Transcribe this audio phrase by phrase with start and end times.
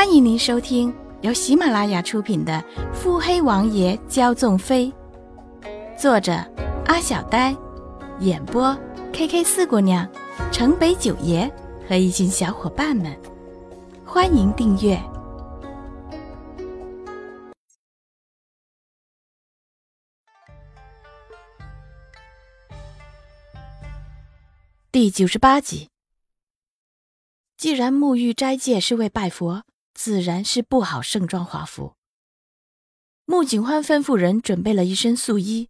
[0.00, 2.54] 欢迎您收听由喜马拉雅出品的
[2.94, 4.90] 《腹黑王爷骄纵妃》，
[6.00, 6.32] 作者
[6.86, 7.54] 阿小呆，
[8.20, 8.74] 演播
[9.12, 10.10] K K 四姑娘、
[10.50, 11.46] 城北九爷
[11.86, 13.14] 和一群小伙伴们。
[14.02, 14.98] 欢迎订阅
[24.90, 25.90] 第九十八集。
[27.58, 29.62] 既然沐浴斋戒是为拜佛，
[29.94, 31.94] 自然是不好盛装华服。
[33.24, 35.68] 穆景欢吩咐人准备了一身素衣，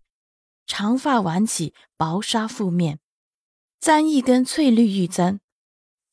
[0.67, 3.01] 长发挽起，薄纱覆面，
[3.79, 5.41] 簪一根翠绿玉簪。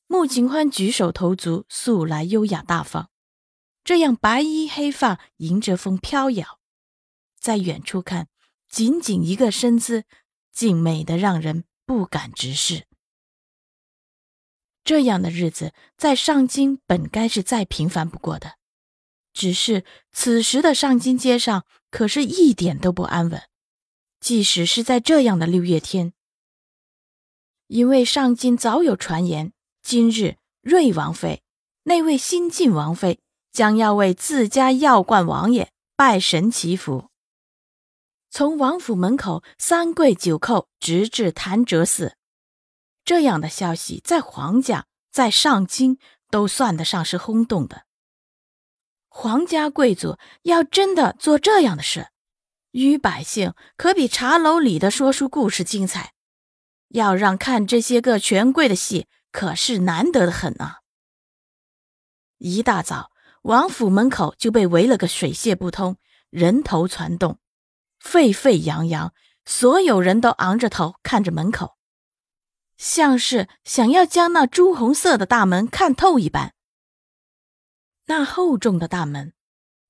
[0.08, 3.10] 穆景欢举手投足素来优雅大方，
[3.84, 6.60] 这样白衣黑发迎着风飘摇，
[7.40, 8.30] 在远处看，
[8.70, 10.06] 仅仅一个身姿，
[10.52, 12.88] 竟美得让人不敢直视。
[14.88, 18.54] 这样的日子在上京本该是再平凡不过的，
[19.34, 23.44] 只是此时的上京街上可是一点都不安稳。
[24.22, 26.14] 即使是在这样的六月天，
[27.68, 29.52] 因为上京早有传言，
[29.84, 31.44] 今日瑞王妃
[31.84, 33.20] 那位新晋王妃
[33.52, 37.10] 将要为自家药罐王爷拜神祈福，
[38.30, 42.16] 从王府门口三跪九叩，直至潭柘寺。
[43.08, 45.98] 这样的消息在皇家、在上京
[46.30, 47.84] 都算得上是轰动的。
[49.08, 52.10] 皇家贵族要真的做这样的事，
[52.72, 56.12] 于百姓可比茶楼里的说书故事精彩。
[56.90, 60.80] 要让看这些个权贵的戏，可是难得的很啊！
[62.40, 63.12] 一大早，
[63.44, 65.96] 王府门口就被围了个水泄不通，
[66.30, 67.40] 人头攒动，
[68.02, 69.14] 沸沸扬扬，
[69.46, 71.77] 所有人都昂着头看着门口。
[72.78, 76.54] 像是想要将那朱红色的大门看透一般。
[78.06, 79.34] 那厚重的大门，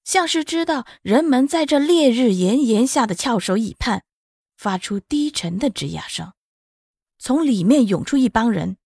[0.03, 4.03] 像是知道人们在这烈日炎炎下的翘首以盼，
[4.55, 6.33] 发出低沉的吱呀声。
[7.19, 8.77] 从里面涌出一帮人，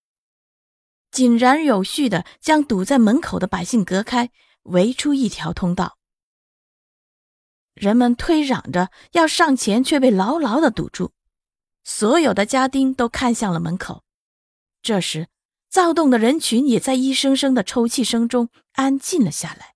[1.11, 4.31] 井然有序的将堵在门口的百姓隔开，
[4.63, 5.97] 围出一条通道。
[7.73, 11.13] 人们推嚷着要上前，却被牢牢的堵住。
[11.93, 14.05] 所有的家丁都看向了门口，
[14.81, 15.27] 这时，
[15.69, 19.75] 躁动的人群也在一声声的抽泣声中安静了下来。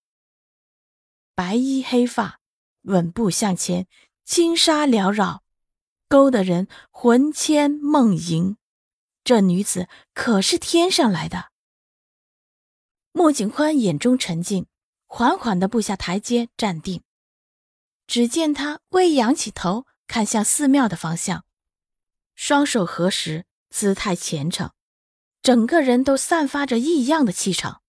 [1.35, 2.39] 白衣黑发，
[2.83, 3.85] 稳步向前，
[4.23, 5.43] 轻纱缭绕，
[6.07, 8.55] 勾得人魂牵梦萦。
[9.25, 11.51] 这女子可是天上来的？
[13.11, 14.67] 莫景欢眼中沉静，
[15.05, 17.03] 缓缓的步下台阶，站定。
[18.07, 21.43] 只见他微仰起头，看向寺庙的方向。
[22.35, 24.71] 双手合十，姿态虔诚，
[25.41, 27.81] 整个人都散发着异样的气场。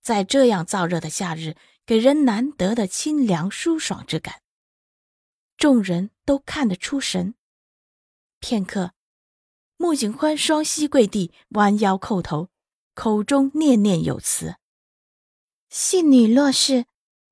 [0.00, 4.40] 在这样燥热的夏日，给人难得的清凉舒爽之感。
[5.56, 7.34] 众人都看得出神。
[8.38, 8.92] 片刻，
[9.76, 12.48] 穆景欢双膝跪地，弯腰叩头，
[12.94, 14.56] 口中念念有词
[15.68, 16.86] ：“信女若是，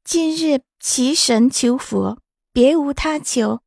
[0.05, 2.21] 今日祈神求佛，
[2.53, 3.62] 别无他求，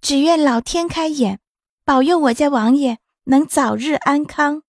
[0.00, 1.40] 只愿老天开眼。”
[1.88, 4.62] 保佑我家王爷能早日安康。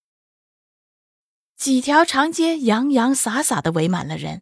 [1.57, 4.41] 几条长街洋洋洒洒的围满了人，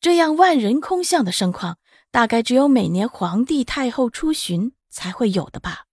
[0.00, 1.80] 这样万人空巷的盛况，
[2.12, 5.86] 大概只有每年皇帝太后出巡才会有的吧。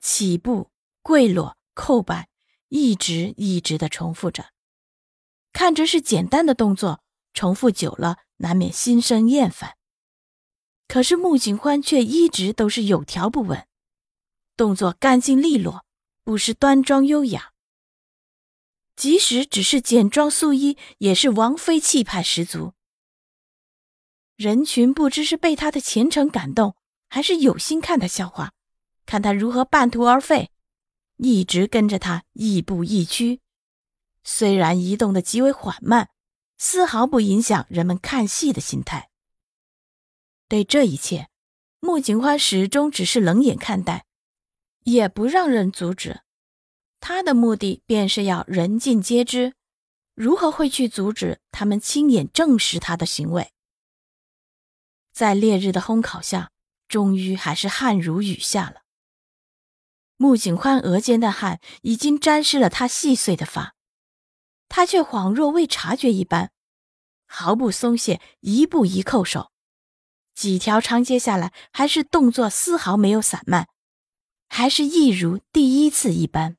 [0.00, 0.70] 起步、
[1.02, 2.28] 跪落、叩拜，
[2.68, 4.50] 一直一直的重复着，
[5.52, 7.02] 看着是简单的动作，
[7.34, 9.76] 重复久了难免心生厌烦。
[10.86, 13.66] 可是穆景欢却一直都是有条不紊。
[14.56, 15.84] 动作干净利落，
[16.24, 17.52] 不失端庄优雅。
[18.94, 22.74] 即使只是简装素衣，也是王妃气派十足。
[24.36, 26.76] 人群不知是被他的虔诚感动，
[27.08, 28.52] 还是有心看他笑话，
[29.06, 30.50] 看他如何半途而废，
[31.16, 33.40] 一直跟着他亦步亦趋。
[34.24, 36.10] 虽然移动的极为缓慢，
[36.58, 39.10] 丝毫不影响人们看戏的心态。
[40.48, 41.28] 对这一切，
[41.80, 44.04] 穆景欢始终只是冷眼看待。
[44.84, 46.22] 也不让人阻止，
[47.00, 49.54] 他的目的便是要人尽皆知，
[50.14, 53.52] 如何会去阻止他们亲眼证实他的行为？
[55.12, 56.50] 在烈日的烘烤下，
[56.88, 58.82] 终于还是汗如雨下了。
[60.16, 63.74] 穆景欢额间的汗已经沾湿了他细碎的发，
[64.68, 66.52] 他却恍若未察觉一般，
[67.26, 69.50] 毫不松懈，一步一叩首，
[70.34, 73.68] 几条长街下来，还是动作丝毫没有散漫。
[74.54, 76.58] 还是一如第一次一般。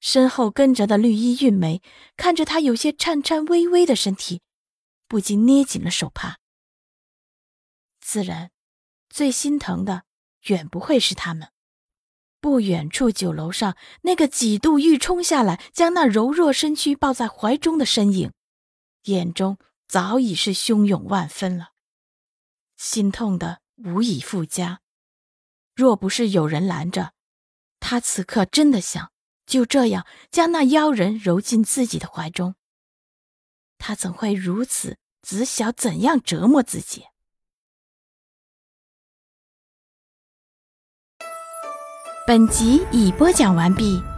[0.00, 1.80] 身后跟着的绿衣韵梅
[2.16, 4.42] 看着他有些颤颤巍巍的身体，
[5.06, 6.40] 不禁捏紧了手帕。
[8.00, 8.50] 自然，
[9.08, 10.02] 最心疼的
[10.46, 11.52] 远不会是他们。
[12.40, 18.32] 不远处酒楼上那个几度欲冲下来，将那柔弱身躯抱在怀中的身影，
[19.04, 21.68] 眼中早已是汹涌万分了，
[22.76, 24.81] 心痛的无以复加。
[25.74, 27.12] 若不是有人拦着，
[27.80, 29.10] 他此刻真的想
[29.46, 32.54] 就这样将那妖人揉进自己的怀中。
[33.78, 34.98] 他怎会如此？
[35.22, 37.06] 只晓怎样折磨自己？
[42.26, 44.11] 本集已播讲完毕。